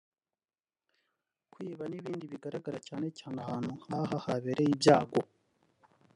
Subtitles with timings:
[1.51, 5.19] kwiba n’ibindi bigaragara cyane cyane ahantu nk’aha habereye ibyago